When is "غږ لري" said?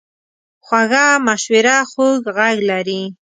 2.35-3.01